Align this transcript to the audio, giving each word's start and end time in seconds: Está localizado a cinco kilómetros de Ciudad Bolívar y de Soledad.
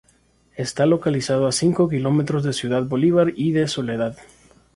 Está 0.55 0.87
localizado 0.87 1.45
a 1.45 1.51
cinco 1.51 1.87
kilómetros 1.87 2.43
de 2.43 2.53
Ciudad 2.53 2.81
Bolívar 2.85 3.33
y 3.35 3.51
de 3.51 3.67
Soledad. 3.67 4.17